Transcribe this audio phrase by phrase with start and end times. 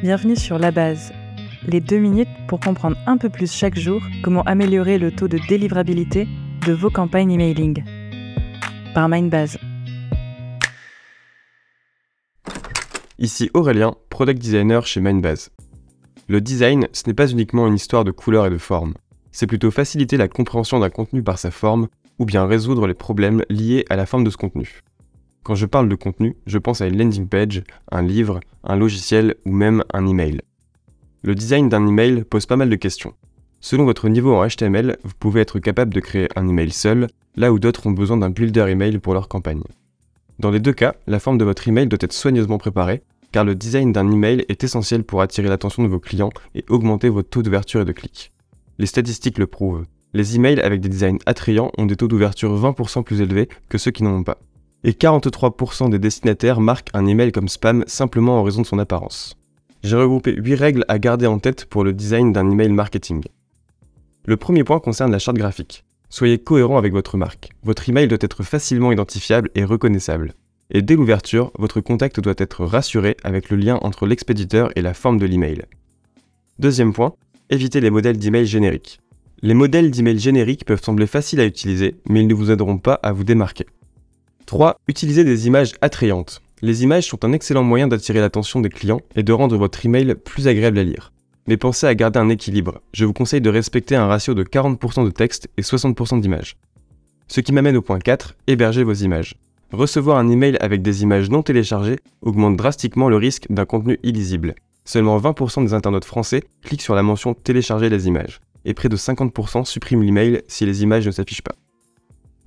[0.00, 1.12] Bienvenue sur La Base,
[1.66, 5.40] les deux minutes pour comprendre un peu plus chaque jour comment améliorer le taux de
[5.48, 6.28] délivrabilité
[6.64, 7.82] de vos campagnes emailing.
[8.94, 9.58] Par Mindbase.
[13.18, 15.50] Ici Aurélien, product designer chez Mindbase.
[16.28, 18.94] Le design, ce n'est pas uniquement une histoire de couleurs et de formes.
[19.32, 21.88] C'est plutôt faciliter la compréhension d'un contenu par sa forme
[22.20, 24.84] ou bien résoudre les problèmes liés à la forme de ce contenu.
[25.48, 29.34] Quand je parle de contenu, je pense à une landing page, un livre, un logiciel
[29.46, 30.42] ou même un email.
[31.22, 33.14] Le design d'un email pose pas mal de questions.
[33.58, 37.50] Selon votre niveau en HTML, vous pouvez être capable de créer un email seul, là
[37.50, 39.62] où d'autres ont besoin d'un builder email pour leur campagne.
[40.38, 43.00] Dans les deux cas, la forme de votre email doit être soigneusement préparée,
[43.32, 47.08] car le design d'un email est essentiel pour attirer l'attention de vos clients et augmenter
[47.08, 48.32] votre taux d'ouverture et de clics.
[48.78, 49.86] Les statistiques le prouvent.
[50.12, 53.92] Les emails avec des designs attrayants ont des taux d'ouverture 20% plus élevés que ceux
[53.92, 54.42] qui n'en ont pas
[54.84, 59.36] et 43% des destinataires marquent un email comme spam simplement en raison de son apparence.
[59.82, 63.22] J'ai regroupé 8 règles à garder en tête pour le design d'un email marketing.
[64.24, 65.84] Le premier point concerne la charte graphique.
[66.10, 67.50] Soyez cohérent avec votre marque.
[67.62, 70.34] Votre email doit être facilement identifiable et reconnaissable.
[70.70, 74.94] Et dès l'ouverture, votre contact doit être rassuré avec le lien entre l'expéditeur et la
[74.94, 75.62] forme de l'email.
[76.58, 77.14] Deuxième point,
[77.50, 79.00] évitez les modèles d'email génériques.
[79.40, 82.94] Les modèles d'email génériques peuvent sembler faciles à utiliser, mais ils ne vous aideront pas
[82.94, 83.66] à vous démarquer.
[84.48, 84.76] 3.
[84.88, 86.40] Utilisez des images attrayantes.
[86.62, 90.14] Les images sont un excellent moyen d'attirer l'attention des clients et de rendre votre email
[90.14, 91.12] plus agréable à lire.
[91.46, 92.80] Mais pensez à garder un équilibre.
[92.94, 96.56] Je vous conseille de respecter un ratio de 40% de texte et 60% d'images.
[97.26, 99.34] Ce qui m'amène au point 4, hébergez vos images.
[99.70, 104.54] Recevoir un email avec des images non téléchargées augmente drastiquement le risque d'un contenu illisible.
[104.86, 108.96] Seulement 20% des internautes français cliquent sur la mention télécharger les images, et près de
[108.96, 111.54] 50% suppriment l'email si les images ne s'affichent pas.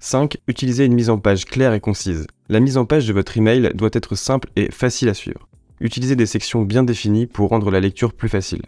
[0.04, 0.38] 5.
[0.48, 2.26] Utilisez une mise en page claire et concise.
[2.50, 5.48] La mise en page de votre email doit être simple et facile à suivre.
[5.80, 8.64] Utilisez des sections bien définies pour rendre la lecture plus facile.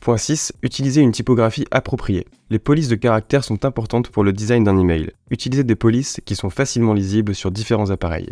[0.00, 0.52] Point 6.
[0.62, 2.28] Utilisez une typographie appropriée.
[2.48, 5.10] Les polices de caractères sont importantes pour le design d'un email.
[5.30, 8.30] Utilisez des polices qui sont facilement lisibles sur différents appareils.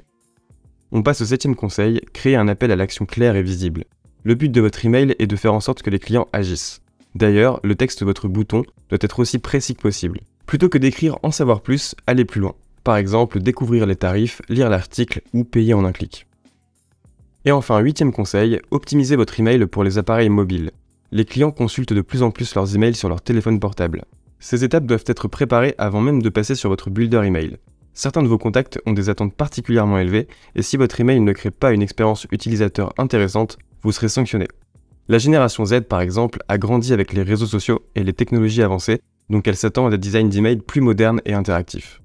[0.92, 3.86] On passe au septième conseil, créer un appel à l'action clair et visible.
[4.22, 6.80] Le but de votre email est de faire en sorte que les clients agissent.
[7.16, 10.20] D'ailleurs, le texte de votre bouton doit être aussi précis que possible.
[10.48, 12.54] Plutôt que d'écrire en savoir plus, allez plus loin.
[12.82, 16.26] Par exemple, découvrir les tarifs, lire l'article ou payer en un clic.
[17.44, 20.70] Et enfin, huitième conseil, optimisez votre email pour les appareils mobiles.
[21.12, 24.06] Les clients consultent de plus en plus leurs emails sur leur téléphone portable.
[24.38, 27.58] Ces étapes doivent être préparées avant même de passer sur votre builder email.
[27.92, 31.50] Certains de vos contacts ont des attentes particulièrement élevées et si votre email ne crée
[31.50, 34.48] pas une expérience utilisateur intéressante, vous serez sanctionné.
[35.08, 39.02] La génération Z, par exemple, a grandi avec les réseaux sociaux et les technologies avancées
[39.30, 42.00] donc elle s'attend à des designs d'emails plus modernes et interactifs.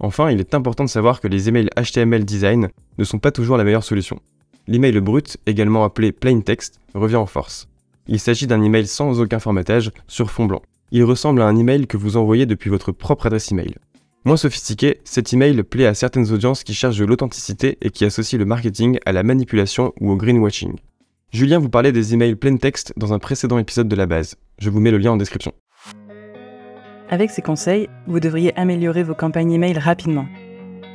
[0.00, 2.68] Enfin, il est important de savoir que les emails HTML design
[2.98, 4.20] ne sont pas toujours la meilleure solution.
[4.66, 7.68] L'email brut, également appelé plain text, revient en force.
[8.06, 10.62] Il s'agit d'un email sans aucun formatage, sur fond blanc.
[10.92, 13.74] Il ressemble à un email que vous envoyez depuis votre propre adresse email.
[14.24, 18.38] Moins sophistiqué, cet email plaît à certaines audiences qui cherchent de l'authenticité et qui associent
[18.38, 20.76] le marketing à la manipulation ou au greenwashing.
[21.32, 24.36] Julien vous parlait des emails plain text dans un précédent épisode de la base.
[24.58, 25.52] Je vous mets le lien en description.
[27.10, 30.26] Avec ces conseils, vous devriez améliorer vos campagnes email rapidement.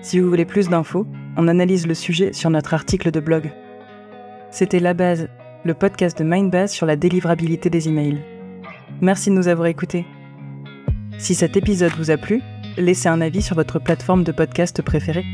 [0.01, 1.07] Si vous voulez plus d'infos,
[1.37, 3.51] on analyse le sujet sur notre article de blog.
[4.51, 5.27] C'était La Base,
[5.63, 8.21] le podcast de Mindbase sur la délivrabilité des emails.
[9.01, 10.05] Merci de nous avoir écoutés.
[11.17, 12.41] Si cet épisode vous a plu,
[12.77, 15.25] laissez un avis sur votre plateforme de podcast préférée.